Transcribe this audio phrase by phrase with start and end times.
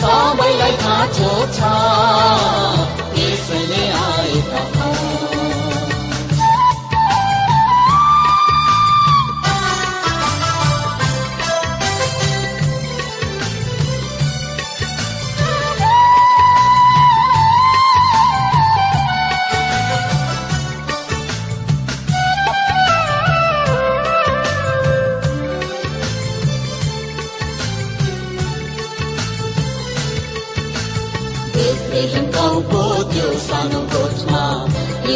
[0.00, 3.03] सबैलाई खाँचो छ।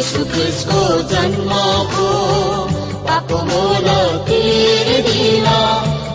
[0.09, 2.05] यीशु क्रिस्टको जन्मको
[3.05, 3.87] पापको मोल
[4.27, 5.45] तिर्दिन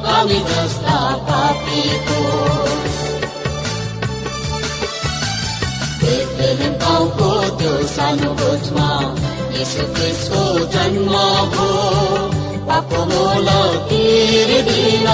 [0.07, 0.97] हामी जस्ता
[1.29, 2.19] पापीको
[6.83, 7.29] गाउँको
[7.61, 8.89] त्यो सानो गोठमा
[9.59, 10.43] यीशु क्रिस्टको
[10.75, 11.15] जन्म
[11.55, 11.69] हो
[12.67, 13.49] पापको मोल
[13.93, 15.09] तिर्दिन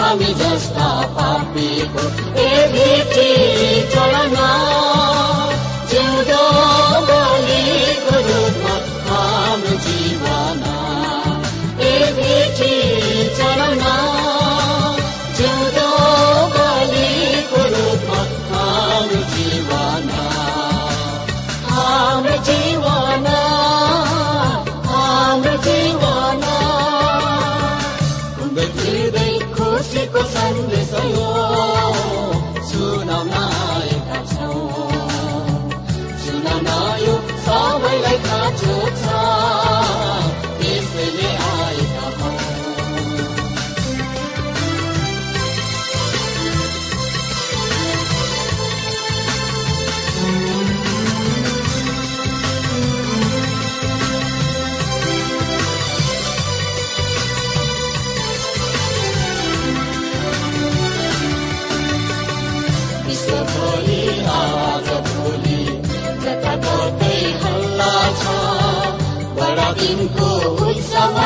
[0.00, 2.08] हामी जस्ता पापीको
[2.46, 3.28] ए भेटी
[3.92, 4.48] चलना
[5.92, 6.97] जिउँदो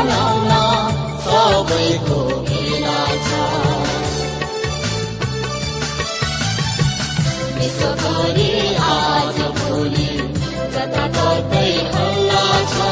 [0.03, 0.51] मनाउन
[1.25, 2.17] सबैको
[2.47, 3.31] भेला छ
[7.59, 8.49] विश्वभरि
[8.87, 10.09] आज भोलि
[10.75, 12.45] जताततै हल्ला
[12.75, 12.91] छ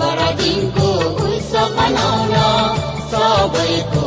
[0.00, 0.90] बडा दिनको
[1.28, 2.36] उत्सव मनाउन
[3.14, 4.06] सबैको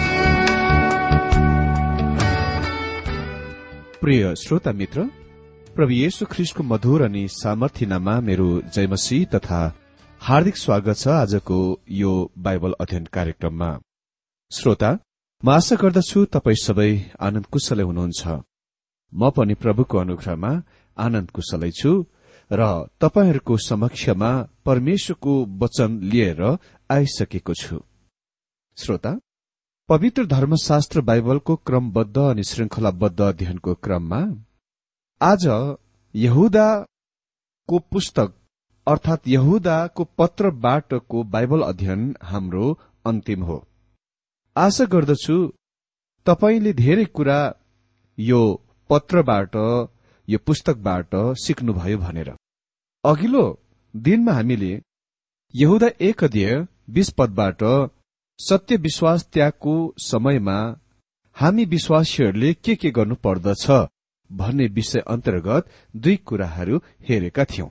[4.01, 5.03] प्रिय श्रोता मित्र
[5.75, 9.59] प्रभु येशु ख्रिस्टको मधुर अनि सामर्थ्यनामा मेरो जयमसी तथा
[10.21, 11.57] हार्दिक स्वागत छ आजको
[11.99, 12.13] यो
[12.45, 13.69] बाइबल अध्ययन कार्यक्रममा।
[14.51, 14.91] श्रोता
[15.43, 16.89] म आशा गर्दछु तपाई सबै
[17.27, 18.21] आनन्द कुशलै हुनुहुन्छ।
[19.13, 20.51] म पनि प्रभुको अनुग्रहमा
[20.97, 21.91] आनन्द कुशलै छु
[22.51, 22.61] र
[23.01, 24.31] तपाईँहरूको समक्षमा
[24.65, 26.41] परमेश्वरको वचन लिएर
[26.89, 27.77] आइसकेको छु।
[28.77, 29.11] श्रोता
[29.91, 34.19] पवित्र धर्मशास्त्र बाइबलको क्रमबद्ध अनि श्रृंखलाबद्ध अध्ययनको क्रममा
[35.21, 35.45] आज
[36.15, 38.33] यहुदाको पुस्तक
[38.87, 42.71] अर्थात यहुदाको पत्रबाटको बाइबल अध्ययन हाम्रो
[43.05, 43.57] अन्तिम हो।
[44.55, 45.37] आशा गर्दछु
[46.25, 47.39] तपाईँले धेरै कुरा
[48.17, 48.41] यो
[48.89, 49.55] पत्रबाट
[50.27, 52.35] यो पुस्तकबाट सिक्नुभयो भनेर।
[53.03, 53.45] अघिल्लो
[53.93, 54.75] दिनमा हामीले
[55.53, 57.63] यहुदा एक अध्यय बीस पदबाट
[58.43, 60.57] सत्य विश्वास त्यागको समयमा
[61.37, 63.65] हामी विश्वासीहरूले के के गर्नु पर्दछ
[64.29, 66.77] भन्ने विषय अन्तर्गत दुई कुराहरू
[67.09, 67.69] हेरेका थियौं।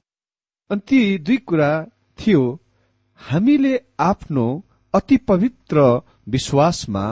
[0.70, 1.70] अनि ती दुई कुरा
[2.18, 2.42] थियो
[3.20, 4.46] हामीले आफ्नो
[4.94, 5.86] अति पवित्र
[6.28, 7.04] विश्वासमा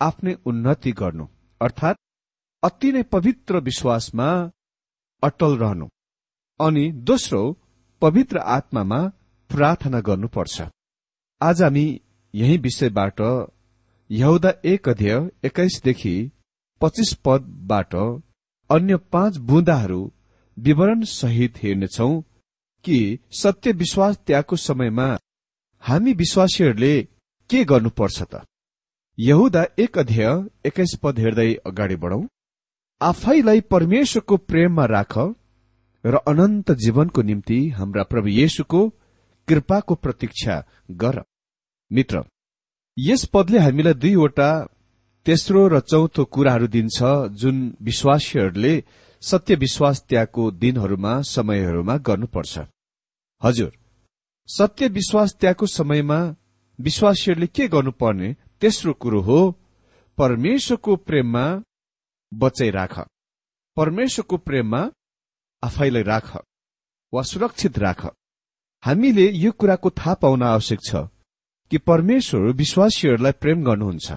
[0.00, 1.26] आफ्नै उन्नति गर्नु
[1.60, 2.02] अर्थात्
[2.62, 4.28] अति नै पवित्र विश्वासमा
[5.22, 5.86] अटल रहनु
[6.60, 7.40] अनि दोस्रो
[8.02, 9.00] पवित्र आत्मामा
[9.50, 10.62] प्रार्थना गर्नुपर्छ।
[11.40, 11.86] आज हामी
[12.34, 13.20] यही विषयबाट
[14.10, 16.30] यहुदा एक अध्यय एक्काइसदेखि
[16.80, 17.94] पच्चिस पदबाट
[18.70, 20.12] अन्य पाँच बुँदाहरू
[20.58, 22.20] विवरण सहित हेर्नेछौ
[22.84, 25.16] कि सत्य विश्वास त्यागको समयमा
[25.82, 27.02] हामी विश्वासीहरूले
[27.50, 28.44] के गर्नुपर्छ त?
[29.18, 32.26] यहुदा एक अध्यय एक्काइस पद हेर्दै अगाडि बढौं।
[33.02, 35.18] आफैलाई परमेश्वरको प्रेममा राख
[36.04, 38.88] र अनन्त जीवनको निम्ति हाम्रा प्रभु येशुको
[39.48, 41.22] कृपाको प्रतीक्षा गर।
[41.90, 42.22] मित्र
[42.96, 44.50] यस पदले हामीलाई दुईवटा
[45.26, 46.98] तेस्रो र चौथो कुराहरू दिन्छ
[47.40, 48.74] जुन विश्वासीहरूले
[49.22, 52.58] सत्य विश्वास त्यागको दिनहरूमा समयहरूमा गर्नुपर्छ।
[53.42, 53.72] हजुर
[54.48, 56.20] सत्य विश्वास त्यागको समयमा
[56.78, 58.28] विश्वासीहरूले के गर्नुपर्ने
[58.60, 59.40] तेस्रो कुरो हो
[60.18, 61.44] परमेश्वरको प्रेममा
[62.32, 62.94] बचाइ राख।
[63.76, 64.80] परमेश्वरको प्रेममा
[65.62, 66.28] आफैलाई राख
[67.12, 68.06] वा सुरक्षित राख।
[68.82, 71.08] हामीले यो कुराको थाहा पाउन आवश्यक छ।
[71.70, 74.12] कि परमेश्वर विश्वासीहरूलाई प्रेम गर्नुहुन्छ।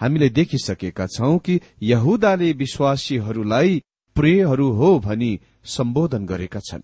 [0.00, 3.82] हामीले देखिसकेका छौं कि यहुदाले विश्वासीहरूलाई
[4.14, 6.82] प्रियहरू हो भनी सम्बोधन गरेका छन्।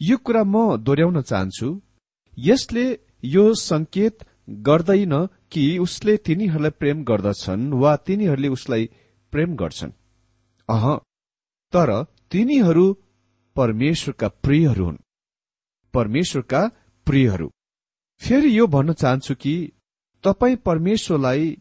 [0.00, 1.80] यो कुरा म दोहोऱ्याउन चाहन्छु।
[2.38, 4.18] यसले यो संकेत
[4.50, 8.90] गर्दैन कि उसले तिनीहरूलाई प्रेम गर्दछन् वा तिनीहरूले उसलाई
[9.32, 9.92] प्रेम गर्छन्।
[10.68, 10.96] अह
[11.72, 11.90] तर
[12.30, 12.86] तिनीहरू
[13.56, 14.96] परमेश्वरका प्रियहरू हुन्।
[15.94, 16.70] परमेश्वरका
[17.06, 17.50] प्रियहरू।
[18.20, 19.54] फेरि यो भन्न चाहन्छु कि
[20.24, 21.56] तपाईँ परमेश्वरलाई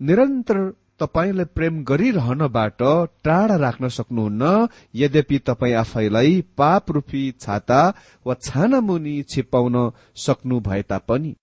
[0.00, 0.58] निरन्तर
[1.00, 2.82] तपाईँलाई प्रेम गरिरहनबाट
[3.24, 7.80] टाढा राख्न सक्नुहुन्न यद्यपि तपाईँ आफैलाई पाप रूपी छाता
[8.26, 9.78] वा छानामुनि छिपाउन
[10.16, 11.34] सक्नु भए तापनि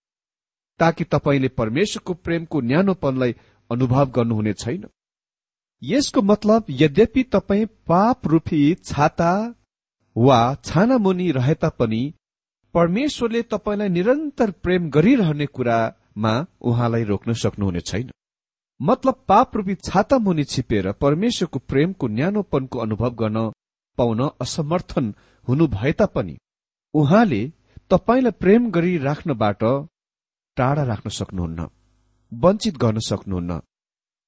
[0.80, 3.36] ताकि तपाईँले परमेश्वरको प्रेमको न्यानोपनलाई
[3.70, 4.86] अनुभव गर्नुहुने छैन।
[5.82, 9.32] यसको मतलब यद्यपि तपाईँ पाप रूपी छाता
[10.16, 12.02] वा छानामुनि रहे तापनि
[12.80, 18.12] परमेश्वरले तपाईँलाई निरन्तर प्रेम गरिरहने कुरामा उहाँलाई रोक्न सक्नुहुने छैन।
[18.80, 23.52] मतलब पाप रूपी छाता मुनि छिपेर परमेश्वरको प्रेमको न्यानोपनको अनुभव गर्न
[23.98, 25.14] पाउन असमर्थन
[25.48, 26.38] हुनु भए तापनि
[26.94, 27.42] उहाँले
[27.90, 29.64] तपाईँलाई प्रेम गरिराख्नबाट
[30.58, 31.68] टाढा राख्न सक्नुहुन्न
[32.32, 33.60] वञ्चित गर्न सक्नुहुन्न।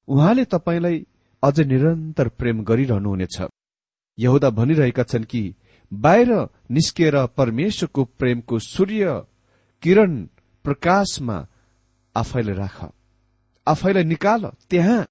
[0.07, 1.05] उहाँले तपाईँलाई
[1.43, 3.37] अझ निरन्तर प्रेम गरिरहनुहुनेछ।
[4.17, 5.43] यहुदा भनिरहेका छन् कि
[5.91, 6.29] बाहिर
[6.71, 9.23] निस्केर परमेश्वरको प्रेमको सूर्य
[9.83, 10.23] किरण
[10.63, 11.47] प्रकाशमा
[12.15, 12.77] आफैलाई राख।
[13.67, 15.05] आफैलाई निकाल। त्यहाँ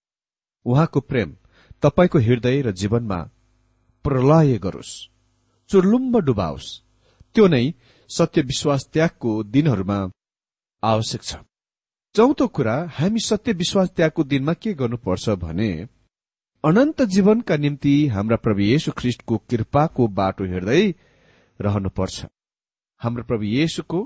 [0.67, 1.37] उहाँको प्रेम
[1.83, 3.21] तपाईँको हृदय र जीवनमा
[4.05, 4.93] प्रलय गरोस्।
[5.71, 6.69] चुर्लुम्ब डुबाओस्।
[7.35, 7.75] त्यो नै
[8.11, 9.99] सत्य विश्वास त्यागको दिनहरूमा
[10.83, 11.37] आवश्यक छ।
[12.15, 15.89] चौथो कुरा हामी सत्य विश्वास त्यागको दिनमा के गर्नुपर्छ भने
[16.65, 20.95] अनन्त जीवनका निम्ति हाम्रा प्रभु येशु ख्रिष्टको कृपाको बाटो हेर्दै
[21.61, 22.27] रहनुपर्छ।
[23.01, 24.01] हाम्रो प्रभु येशुको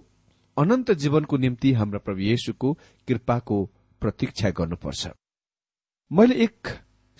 [0.57, 2.73] अनन्त जीवनको निम्ति हाम्रा प्रभु येशुको
[3.09, 3.59] कृपाको
[4.01, 5.09] प्रतीक्षा गर्नुपर्छ।
[6.11, 6.69] मैले एक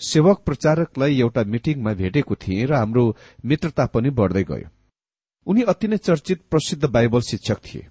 [0.01, 3.05] सेवक प्रचारकलाई एउटा मिटिङमा भेटेको थिएँ र हाम्रो
[3.45, 4.69] मित्रता पनि बढ्दै गयो।
[5.47, 7.87] उनी अति नै चर्चित प्रसिद्ध बाइबल शिक्षक थिए।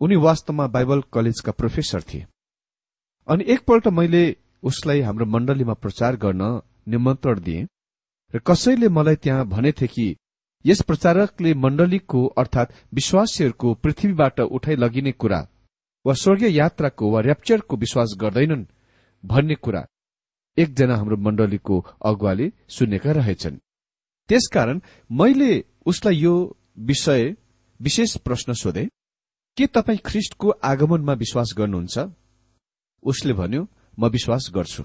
[0.00, 2.26] उनी वास्तवमा बाइबल कलेजका प्रोफेसर थिए।
[3.28, 4.24] अनि एकपल्ट मैले
[4.62, 6.42] उसलाई हाम्रो मण्डलीमा प्रचार गर्न
[6.88, 7.66] निमन्त्रण दिए।
[8.34, 10.16] र कसैले मलाई त्यहाँ भनेथे कि
[10.64, 15.40] यस प्रचारकले मण्डलीको अर्थात विश्वासीहरूको पृथ्वीबाट उठाइ लगिने कुरा
[16.04, 18.64] वा स्वर्गीय यात्राको वा ऱ्याप्चरको विश्वास गर्दैनन्
[19.24, 19.82] भन्ने कुरा
[20.56, 23.56] एकजना हाम्रो मण्डलीको अगुवाले सुनेका रहेछन्।
[24.28, 25.52] त्यसकारण मैले
[25.86, 26.34] उसलाई यो
[26.78, 27.34] विषय
[27.80, 28.84] विशेष प्रश्न सोधे
[29.56, 31.98] के तपाईँ ख्रिष्टको आगमनमा विश्वास गर्नुहुन्छ?
[33.02, 33.62] उसले भन्यो
[33.98, 34.82] म विश्वास गर्छु।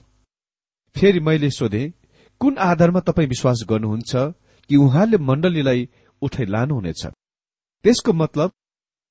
[0.96, 1.84] फेरि मैले सोधे
[2.42, 4.16] कुन आधारमा तपाईँ विश्वास गर्नुहुन्छ
[4.70, 5.90] कि उहाँले मण्डलीलाई
[6.22, 7.06] उठाइ लानुहुनेछ?
[7.86, 8.52] त्यसको मतलब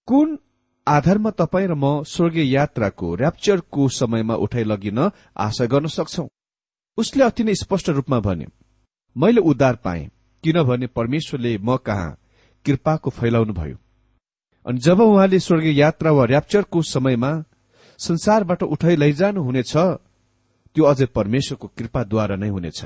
[0.08, 0.38] कुन
[0.86, 4.98] आधारमा तपाईँ र म स्वर्गीय यात्राको ऱ्याप्चरको समयमा उठाइ लगिन
[5.36, 6.26] आशा गर्न सक्छौ?
[6.98, 8.46] उसले अति नै स्पष्ट रूपमा भने
[9.16, 10.10] मैले उद्धार पाएँ
[10.44, 12.16] किनभने परमेश्वरले म कहाँ
[12.64, 13.76] कृपाको फैलाउनु भयो
[14.66, 17.30] अनि जब उहाँले स्वर्गीय यात्रा वा ऱ्याप्चरको समयमा
[17.98, 22.84] संसारबाट उठाइ लैजानु हुनेछ त्यो अझै परमेश्वरको कृपाद्वारा नै हुनेछ।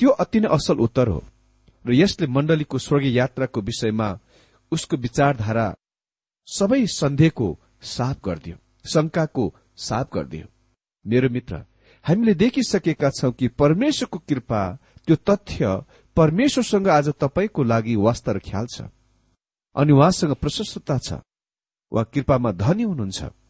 [0.00, 1.22] त्यो अति नै असल उत्तर हो।
[1.84, 4.08] र यसले मण्डलीको स्वर्गीय यात्राको विषयमा
[4.72, 5.66] उसको विचारधारा
[6.48, 7.48] सबै सन्देहको
[7.82, 9.44] साफ गरिदियो शंकाको
[9.76, 10.46] साफ गरिदियो।
[11.04, 11.64] मेरो मित्र
[12.04, 14.62] हामीले देखिसकेका छौं कि परमेश्वरको कृपा
[15.08, 15.82] त्यो तथ्य
[16.16, 18.86] परमेश्वरसँग आज तपाईँको लागि वास्ता र ख्याल छ।
[19.76, 21.20] अनि उहाँसँग प्रशस्तता छ।
[21.92, 23.41] वा कृपामा धनी हुनुहुन्छ।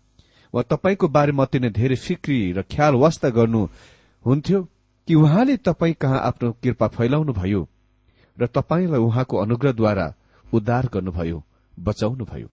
[0.55, 3.63] वा तपाईँको बारेमा अति नै धेरै फिक्री र ख्याल वास्ता गर्नु
[4.25, 4.63] हुन्थ्यो
[5.09, 7.63] कि उहाँले तपाईँ कहाँ आफ्नो कृपा फैलाउनु भयो
[8.37, 10.07] र तपाईँलाई उहाँको अनुग्रहद्वारा
[10.47, 11.43] उद्धार गर्नुभयो
[11.79, 12.49] बचाउनुभयो?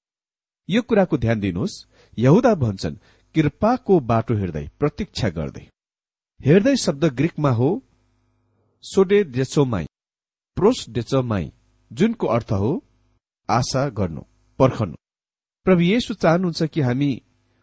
[0.70, 1.84] यो कुराको ध्यान दिनुहोस्।
[2.18, 2.96] यहुदा भन्छन्
[3.36, 5.66] कृपाको बाटो हेर्दै प्रतीक्षा गर्दै।
[6.40, 7.70] हेर्दै शब्द ग्रिकमा हो
[8.84, 9.86] सोडे डेचोमाई
[10.58, 11.52] प्रोस डेचोमाई
[11.92, 12.72] जुनको अर्थ हो
[13.50, 14.22] आशा गर्नु
[14.60, 14.96] पर्खनु।
[15.66, 17.12] प्रभु येशु चाहनुहुन्छ कि हामी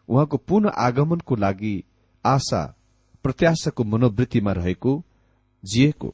[0.09, 1.75] उहाँको पुनः आगमनको लागि
[2.25, 2.61] आशा
[3.23, 4.91] प्रत्याशाको मनोवृत्तिमा रहेको
[5.63, 6.13] जिएको।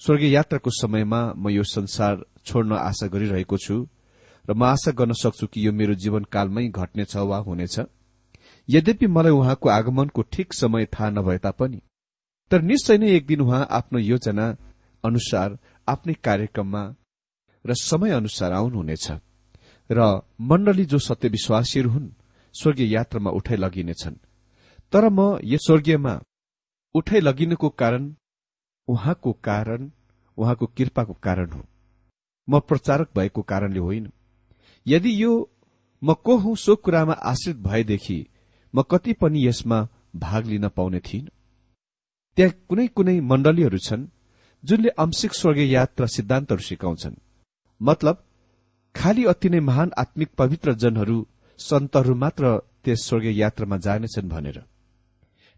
[0.00, 3.86] स्वर्गीय यात्राको समयमा म यो संसार छोड्न आशा गरिरहेको छु
[4.48, 7.80] र म आशा गर्न सक्छु कि यो मेरो जीवनकालमै घट्नेछ वा हुनेछ।
[8.68, 11.80] यद्यपि मलाई उहाँको आगमनको ठिक समय थाहा नभए तापनि
[12.50, 14.46] तर निश्चय नै एक दिन उहाँ आफ्नो योजना
[15.04, 16.82] अनुसार आफ्नै कार्यक्रममा
[17.64, 19.06] र समय अनुसार आउनुहुनेछ।
[19.90, 22.08] र मण्डली जो सत्य विश्वासीहरू हुन्
[22.54, 24.14] स्वर्गीय यात्रामा उठाइ लगिनेछन्।
[24.92, 26.20] तर म यस स्वर्गीयमा
[26.94, 28.14] उठाइ लगिनुको कारण
[28.88, 29.90] उहाँको कारण
[30.38, 31.62] उहाँको कृपाको कारण हो।
[32.48, 34.12] म प्रचारक भएको कारणले होइन।
[34.86, 35.50] यदि यो
[36.02, 38.26] म को हुँ सो कुरामा आश्रित भएदेखि
[38.74, 41.28] म कति पनि यसमा भाग लिन पाउने थिइन।
[42.36, 44.06] त्यहाँ कुनै कुनै मण्डलीहरू छन्
[44.64, 47.14] जुनले अंशिक स्वर्गीय यात्रा सिद्धान्तहरू सिकाउँछन्।
[47.80, 48.24] मतलब
[48.94, 51.26] खालि अति नै महान आत्मिक पवित्र जनहरू
[51.60, 54.58] सन्तहरू मात्र त्यस स्वर्गीय यात्रामा जानेछन् भनेर।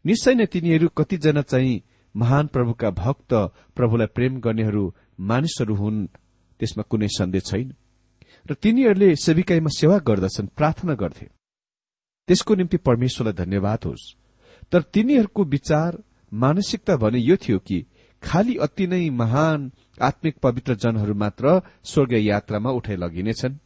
[0.05, 1.83] निश्चय नै तिनीहरू कतिजना चाहिँ
[2.17, 3.35] महान प्रभुका भक्त
[3.77, 4.85] प्रभुलाई प्रेम गर्नेहरू
[5.21, 6.07] मानिसहरू हुन्
[6.61, 7.69] त्यसमा कुनै सन्देह छैन।
[8.51, 11.27] र तिनीहरूले सेविकाईमा सेवा गर्दछन् प्रार्थना गर्थे।
[12.29, 14.15] त्यसको निम्ति परमेश्वरलाई धन्यवाद होस्।
[14.73, 17.87] तर तिनीहरूको विचार मानसिकता भने यो थियो कि
[18.23, 23.59] खालि अति नै महान आत्मिक पवित्र जनहरू मात्र स्वर्गीय यात्रामा उठाइ लगिनेछन्।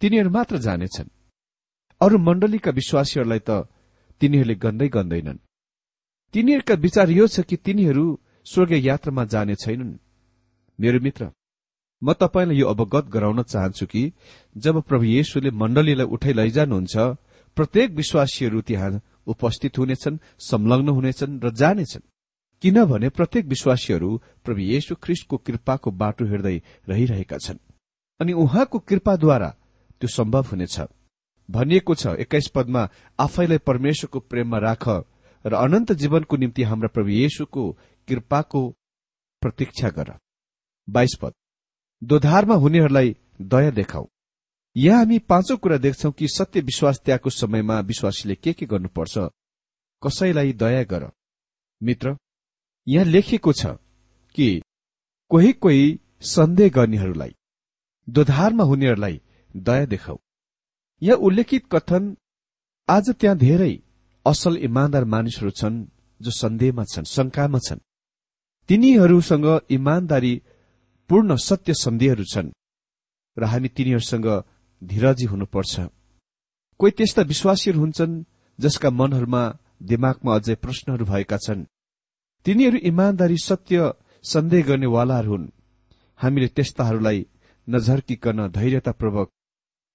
[0.00, 1.13] तिनीहरू मात्र जानेछन्।
[2.00, 3.50] अरू मण्डलीका विश्वासीहरूलाई त
[4.20, 5.38] तिनीहरूले गन्दै गन्दैनन्।
[6.34, 8.04] तिनीहरूका विचार यो छ कि तिनीहरू
[8.46, 9.92] स्वर्गीय यात्रामा जाने छैनन्।
[10.78, 11.22] मेरो मित्र
[12.02, 14.02] म तपाईँलाई यो अवगत गराउन चाहन्छु कि
[14.56, 16.94] जब प्रभु येशुले मण्डलीलाई उठाइ लैजानुहुन्छ
[17.56, 22.04] प्रत्येक विश्वासीहरू त्यहाँ उपस्थित हुनेछन् संलग्न हुनेछन् र जानेछन्।
[22.62, 24.10] किनभने प्रत्येक विश्वासीहरू
[24.44, 26.56] प्रभु येशु ख्रिस्टको कृपाको बाटो हेर्दै
[26.88, 27.58] रहिरहेका छन्।
[28.20, 29.50] अनि उहाँको कृपाद्वारा
[30.00, 30.76] त्यो सम्भव हुनेछ।
[31.48, 32.88] भनिएको छ एक्काइस पदमा
[33.20, 34.88] आफैलाई परमेश्वरको प्रेममा राख
[35.44, 37.70] र अनन्त जीवनको निम्ति हाम्रा प्रभु येशुको
[38.08, 38.68] कृपाको
[39.42, 40.12] प्रतीक्षा गर।
[40.88, 41.32] बाइस पद।
[42.02, 44.06] दोधारमा हुनेहरूलाई दया देखाऊ।
[44.76, 49.18] यहाँ हामी पाँचौं कुरा देख्छौ कि सत्य विश्वास त्यागको समयमा विश्वासीले के के गर्नुपर्छ
[50.02, 51.10] कसैलाई दया गर।
[51.80, 52.16] मित्र
[52.86, 53.66] यहाँ लेखिएको छ
[54.34, 54.62] कि
[55.30, 57.34] कोही कोही सन्देह गर्नेहरूलाई
[58.08, 59.20] दोधारमा हुनेहरूलाई
[59.56, 60.18] दया देखाऊ।
[61.04, 62.04] यहाँ उल्लेखित कथन
[62.88, 63.72] आज त्यहाँ धेरै
[64.26, 65.76] असल इमान्दार मानिसहरू छन्
[66.20, 67.84] जो सन्देहमा छन् शंकामा छन्।
[68.68, 70.34] तिनीहरूसँग इमान्दारी
[71.10, 72.48] पूर्ण सत्य सन्देहहरू छन्
[73.36, 74.28] र हामी तिनीहरूसँग
[74.82, 75.74] धीरजी हुनुपर्छ।
[76.80, 78.24] कोही त्यस्ता विश्वासीहरू हुन्छन्
[78.58, 79.42] जसका मनहरूमा
[79.90, 81.68] दिमागमा अझै प्रश्नहरू भएका छन्।
[82.46, 83.92] तिनीहरू इमान्दारी सत्य
[84.24, 85.52] सन्देह गर्नेवालाहरू हुन्।
[86.20, 87.26] हामीले त्यस्ताहरूलाई
[87.68, 89.28] नझर्किकन धैर्यतापूर्वक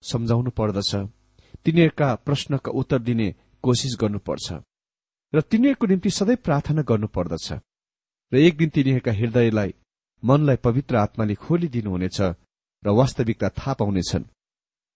[0.02, 0.96] सम्झाउनु पर्दछ।
[1.66, 4.48] तिनीहरूका प्रश्नका उत्तर दिने कोसिस गर्नुपर्छ।
[5.34, 7.48] र तिनीहरूको निम्ति सधैँ प्रार्थना गर्नुपर्दछ।
[8.32, 9.74] र एक दिन तिनीहरूका हृदयलाई
[10.24, 12.22] मनलाई पवित्र आत्माले खोलिदिनुहुनेछ
[12.84, 14.24] र वास्तविकता थाहा पाउनेछन्।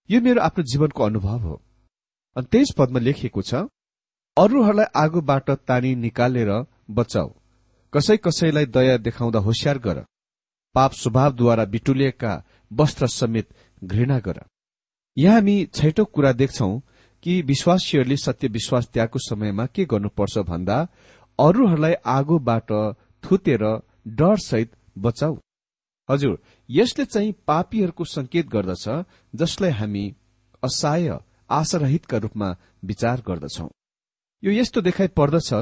[0.10, 1.62] यो मेरो आफ्नो जीवनको अनुभव हो।
[2.36, 3.54] अनि त्यस पदमा लेखिएको छ
[4.38, 6.52] अरूहरूलाई आगोबाट तानी निकालेर
[6.92, 7.30] बचाऊ।
[7.94, 10.06] कसै कसैलाई दया देखाउँदा होसियार गर।
[10.76, 12.32] पाप स्वभावद्वारा बिटुलिएका
[12.72, 13.50] वस्त्र समेत
[13.84, 14.40] घृणा गर।
[15.18, 16.80] यहाँ हामी छैटौं कुरा देख्छौ
[17.24, 20.78] कि विश्वासीहरूले सत्य विश्वास त्यागको समयमा के गर्नुपर्छ भन्दा
[21.40, 22.72] अरूहरूलाई आगोबाट
[23.24, 23.64] थुतेर
[24.08, 25.38] डरसहित बचाऊ।
[26.10, 26.38] हजुर
[26.70, 28.86] यसले चाहिँ पापीहरूको संकेत गर्दछ
[29.34, 30.06] जसलाई हामी
[30.64, 31.10] असहाय
[31.50, 32.50] आशारहितका रूपमा
[32.84, 33.68] विचार गर्दछौ।
[34.44, 35.54] यो यस्तो देखाइ पर्दछ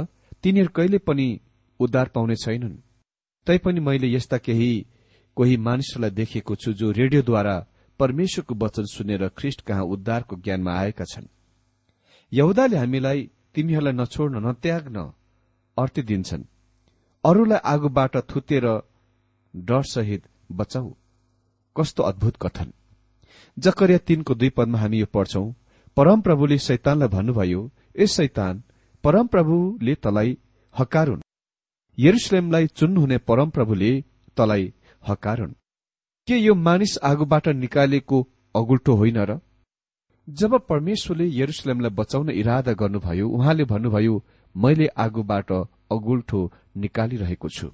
[0.43, 1.27] तिनीहरू कहिले पनि
[1.79, 2.81] उद्धार पाउने छैनन्।
[3.47, 4.71] तैपनि मैले यस्ता केही
[5.37, 7.55] कोही मानिसहरूलाई देखेको छु जो रेडियोद्वारा
[8.01, 11.27] परमेश्वरको वचन सुनेर ख्रिष्ट कहाँ उद्धारको ज्ञानमा आएका छन्।
[12.31, 14.97] यहुदाले हामीलाई तिमीहरूलाई नछोड्न नत्याग्न
[15.77, 16.43] अर्थ दिन्छन्।
[17.23, 18.65] अरूलाई आगोबाट थुतेर
[19.53, 20.89] डरसहित बचाउ
[21.75, 22.71] कस्तो अद्भुत कथन।
[23.57, 25.45] जकरिया तीनको दुई पदमा हामी यो पढ्छौं
[25.97, 27.61] परमप्रभुले शैतानलाई भन्नुभयो
[27.95, 28.63] ए शैतान
[29.03, 30.37] परमप्रभुले तलाई
[30.73, 31.21] हकारुन्।
[31.97, 33.91] यरुसलेमलाई चुन्नुहुने परमप्रभुले
[34.37, 35.53] तलाई हकारुन्।
[36.27, 38.17] के यो मानिस आगोबाट निकालेको
[38.55, 39.39] अगुल्टो होइन र?
[40.29, 44.15] जब परमेश्वरले यरुसलेमलाई बचाउन इरादा गर्नुभयो उहाँले भन्नुभयो
[44.55, 45.51] मैले आगोबाट
[45.91, 46.39] अगुल्ठो
[46.77, 47.67] निकालिरहेको छु।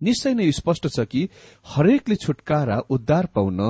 [0.00, 1.28] निश्चय नै स्पष्ट छ कि
[1.66, 3.60] हरेकले छुटकारा उद्धार पाउन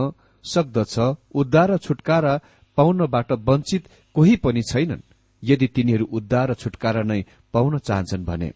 [0.44, 0.94] सक्दछ।
[1.34, 2.40] उद्धार र छुटकारा
[2.78, 5.02] पाउनबाट वञ्चित कोही पनि छैनन्।
[5.42, 7.20] यदि तिनीहरू उद्धार र छुटकारा नै
[7.52, 8.52] पाउन चाहन्छन् भने।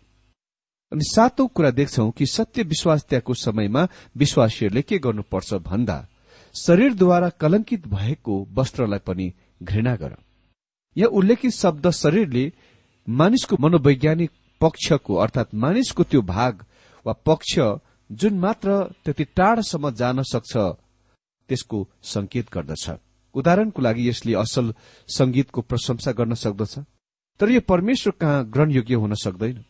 [0.92, 6.06] अनि सातौं कुरा देख्छौ कि सत्य विश्वास त्यागको समयमा विश्वासीहरूले के गर्नुपर्छ भन्दा
[6.54, 10.16] शरीरद्वारा कलंकित भएको वस्त्रलाई पनि घृणा गर।
[10.96, 12.44] यहाँ उल्लेखित शब्द शरीरले
[13.08, 16.64] मानिसको मनोवैज्ञानिक पक्षको अर्थात मानिसको त्यो भाग
[17.06, 17.58] वा पक्ष
[18.10, 20.56] जुन मात्र त्यति टाढासम्म जान सक्छ
[21.48, 22.90] त्यसको संकेत गर्दछ।
[23.34, 24.74] उदाहरणको लागि यसले असल
[25.08, 26.78] संगीतको प्रशंसा गर्न सक्दछ।
[27.40, 29.64] तर यो परमेश्वर कहाँ ग्रहणयोग्य हुन सक्दैन?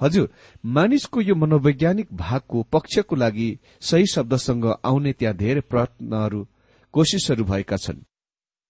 [0.00, 0.28] हजुर
[0.64, 3.48] मानिसको यो मनोवैज्ञानिक भागको पक्षको लागि
[3.80, 6.46] सही शब्दसँग आउने त्यहाँ धेरै प्रयत्नहरू
[6.94, 8.04] कोशिशहरू भएका छन्।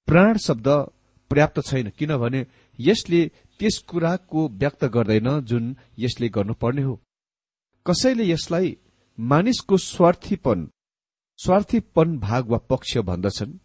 [0.09, 0.69] प्राण शब्द
[1.31, 2.47] पर्याप्त छैन किनभने
[2.79, 3.21] यसले
[3.61, 6.95] त्यस कुराको व्यक्त गर्दैन जुन यसले गर्नुपर्ने हो।
[7.87, 8.77] कसैले यसलाई
[9.19, 10.69] मानिसको स्वार्थीपन
[11.39, 13.59] स्वार्थीपन भाग वा पक्ष भन्दछन्?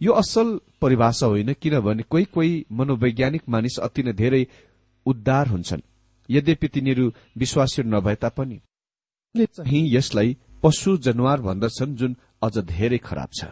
[0.00, 0.48] यो असल
[0.80, 4.46] परिभाषा होइन किनभने कोही कोही मनोवैज्ञानिक मानिस अति नै धेरै
[5.06, 5.82] उद्धार हुन्छन्।
[6.30, 7.06] यद्यपि तिनीहरू
[7.38, 8.60] विश्वासी नभए तापनि
[9.34, 13.44] चाहिँ यसलाई पशु जनावर भन्दछन् जुन अझ धेरै खराब छ।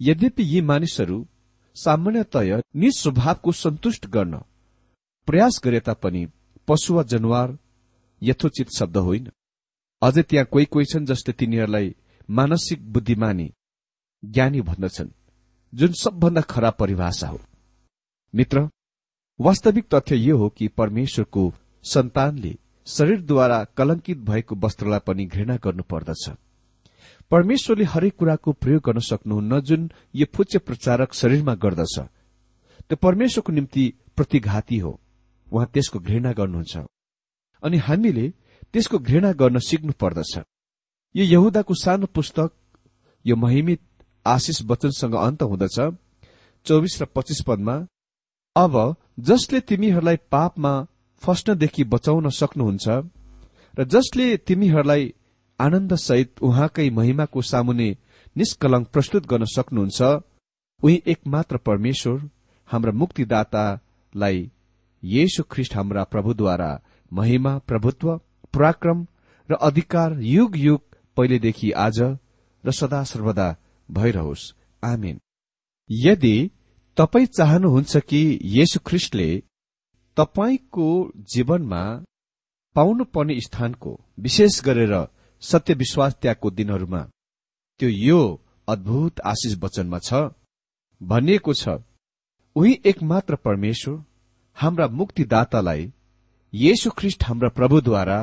[0.00, 1.26] यद्यपि यी मानिसहरू
[1.76, 4.34] सामान्यतया निस्वभावको सन्तुष्ट गर्न
[5.28, 6.26] प्रयास गरे तापनि
[6.68, 7.56] पशु वा जनावर
[8.22, 9.30] यथोचित शब्द होइन।
[10.02, 11.94] अझै त्यहाँ कोही कोही छन् जसले तिनीहरूलाई
[12.28, 13.48] मानसिक बुद्धिमानी
[14.22, 15.16] ज्ञानी भन्दछन्
[15.72, 17.40] जुन सबभन्दा खराब परिभाषा हो।
[18.34, 18.68] मित्र
[19.38, 21.52] वास्तविक तथ्य यो हो कि परमेश्वरको
[21.84, 22.54] सन्तानले
[22.86, 26.30] शरीरद्वारा कलंकित भएको वस्त्रलाई पनि घृणा गर्नुपर्दछ
[27.30, 31.98] परमेश्वरले हरेक कुराको प्रयोग गर्न सक्नुहुन्न जुन यो फुच्य प्रचारक शरीरमा गर्दछ।
[32.88, 33.84] त्यो परमेश्वरको निम्ति
[34.16, 35.00] प्रतिघाती हो।
[35.52, 36.76] उहाँ त्यसको घृणा गर्नुहुन्छ।
[37.62, 38.28] अनि हामीले
[38.72, 40.38] त्यसको घृणा गर्न सिक्नु पर्दछ।
[41.14, 42.50] यो यहुदाको सानो पुस्तक
[43.24, 43.80] यो महिमित
[44.26, 45.78] आशिष वचनसँग अन्त हुँदछ
[46.66, 47.76] चौबिस र पच्चिस पदमा
[48.56, 48.74] अब
[49.20, 50.72] जसले तिमीहरूलाई पापमा
[51.22, 52.88] फस्नदेखि बचाउन सक्नुहुन्छ
[53.74, 55.12] र जसले तिमीहरूलाई
[55.58, 57.88] आनन्दसहित उहाँकै महिमाको सामुने
[58.36, 60.00] निष्कलंक प्रस्तुत गर्न सक्नुहुन्छ
[60.82, 62.18] उही एकमात्र परमेश्वर
[62.68, 64.38] हाम्रा मुक्तिदातालाई
[65.02, 66.70] येशु ख्रिष्ट हाम्रा प्रभुद्वारा
[67.12, 68.16] महिमा प्रभुत्व
[68.54, 69.06] पराक्रम
[69.48, 70.82] र अधिकार युग युग
[71.16, 72.00] पहिलेदेखि आज
[72.64, 73.48] र सदा सर्वदा
[73.88, 74.52] भइरहोस्।
[74.82, 75.20] आमेन।
[75.90, 76.50] यदि
[76.96, 79.28] तपाई चाहनुहुन्छ कि येशु ख्रिस्टले
[80.16, 80.88] तपाईँको
[81.32, 81.82] जीवनमा
[82.76, 84.94] पाउनुपर्ने स्थानको विशेष गरेर
[85.42, 87.02] सत्य विश्वास त्यागको दिनहरूमा
[87.80, 88.20] त्यो यो
[88.68, 90.28] अद्भुत आशिष वचनमा छ।
[91.00, 91.68] भनिएको छ
[92.56, 94.02] उही एकमात्र परमेश्वर
[94.56, 95.92] हाम्रा मुक्तिदातालाई
[96.52, 98.20] येशु ख्रिष्ट हाम्रा प्रभुद्वारा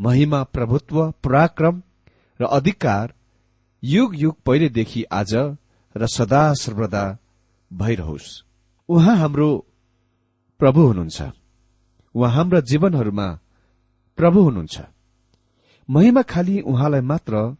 [0.00, 1.82] महिमा प्रभुत्व पराक्रम
[2.40, 3.14] र अधिकार
[3.82, 5.34] युग युग पहिलेदेखि आज
[5.96, 7.04] र सदा सर्वदा
[7.70, 8.28] भइरहोस्।
[8.88, 9.50] उहाँ हाम्रो
[10.60, 11.22] प्रभु हुनुहुन्छ।
[12.14, 13.26] उहाँ हाम्रा जीवनहरूमा
[14.18, 14.76] प्रभु हुनुहुन्छ।
[15.88, 17.56] महिमा खालि उहाँलाई मात्र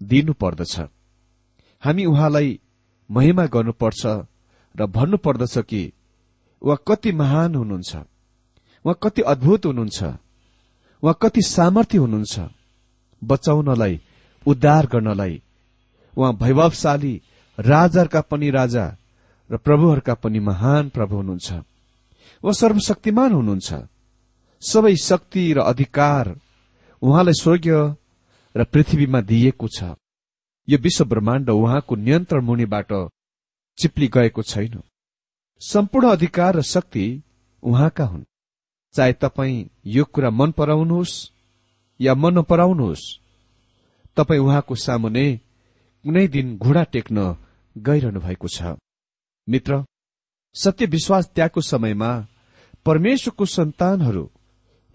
[0.00, 0.74] दिनु पर्दछ
[1.82, 2.60] हामी उहाँलाई
[3.10, 4.02] महिमा गर्नुपर्छ
[4.74, 5.82] र भन्नुपर्दछ कि
[6.62, 7.96] उहाँ कति महान हुनुहुन्छ।
[8.84, 10.02] उहाँ कति अद्भुत हुनुहुन्छ।
[11.02, 12.40] उहाँ कति सामर्थ्य हुनुहुन्छ।
[13.22, 14.00] बचाउनलाई
[14.46, 15.42] उद्धार गर्नलाई
[16.16, 17.14] उहाँ वैभवशाली
[17.58, 18.86] राजाहरूका पनि राजा
[19.50, 21.52] र प्रभुहरूका पनि महान प्रभु हुनुहुन्छ।
[22.44, 23.70] उहाँ सर्वशक्तिमान हुनुहुन्छ।
[24.62, 26.40] सबै शक्ति र अधिकार
[27.02, 27.78] उहाँलाई स्वर्गीय
[28.54, 29.94] र पृथ्वीमा दिइएको छ।
[30.68, 32.90] यो विश्व ब्रह्माण्ड उहाँको नियन्त्रण मुनिबाट
[33.78, 34.82] चिप्ली गएको छैन।
[35.60, 37.22] सम्पूर्ण अधिकार र शक्ति
[37.62, 38.24] उहाँका हुन्।
[38.94, 41.14] चाहे तपाईँ यो कुरा मन पराउनुहोस्
[42.00, 43.04] या मन नपराउनुहोस्
[44.16, 45.26] तपाईँ उहाँको सामुने
[46.04, 47.36] कुनै दिन घुँडा टेक्न
[47.78, 48.76] गइरहनु भएको छ।
[49.48, 49.84] मित्र
[50.54, 52.10] सत्य विश्वास त्यागको समयमा
[52.86, 54.24] परमेश्वरको सन्तानहरू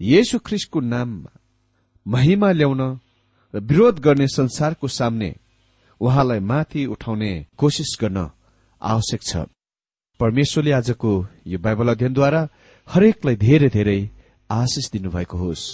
[0.00, 1.30] येशु ख्रिस्टको नाममा
[2.06, 2.82] महिमा ल्याउन
[3.54, 5.34] र विरोध गर्ने संसारको सामने
[6.00, 8.28] उहाँलाई माथि उठाउने कोसिस गर्न
[8.82, 9.36] आवश्यक छ।
[10.20, 11.12] परमेश्वरले आजको
[11.46, 12.48] यो बाइबल अध्ययनद्वारा
[12.88, 14.00] हरेकलाई धेरै धेरै
[14.50, 15.64] आशिष दिनुभएको होस्।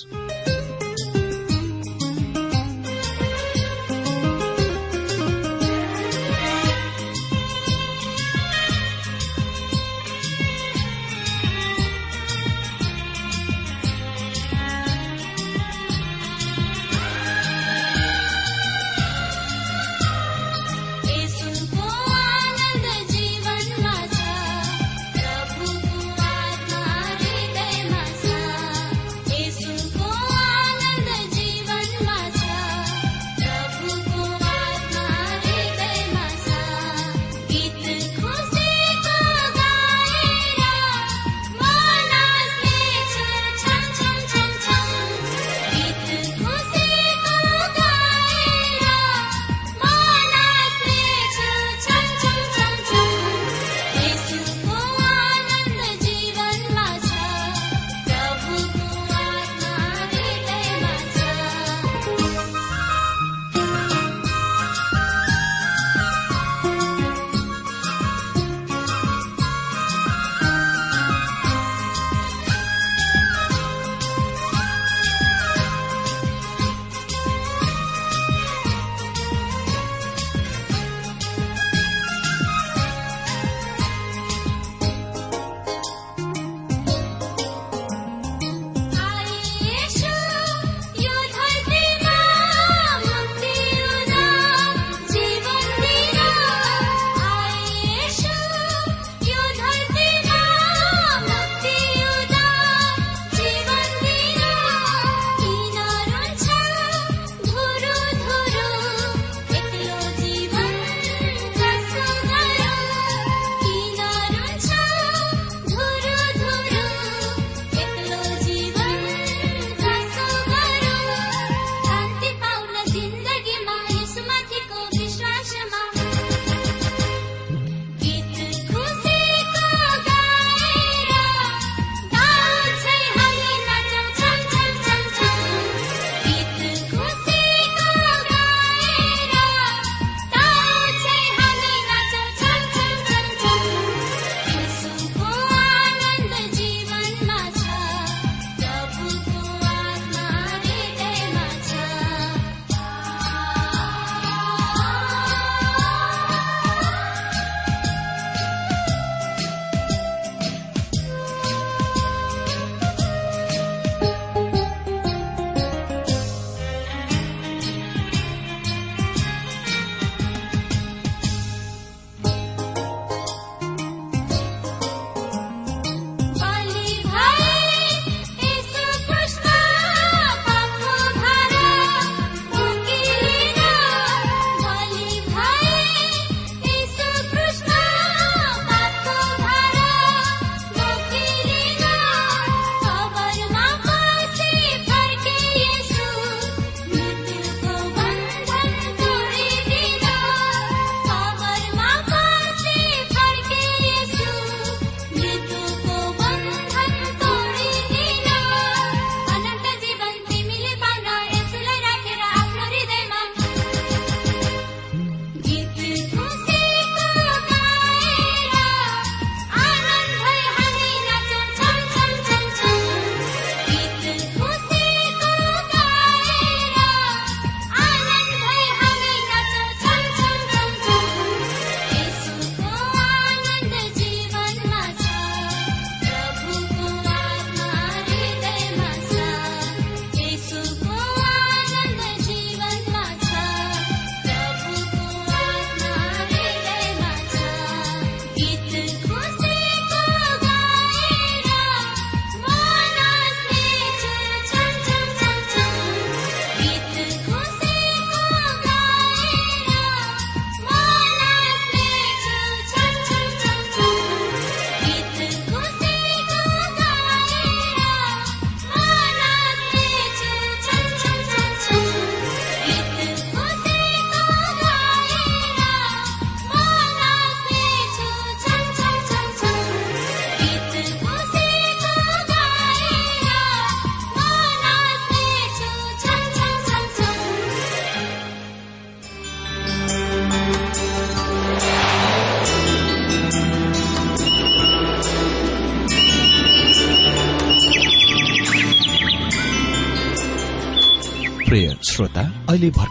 [302.61, 302.89] श्रोता अहिले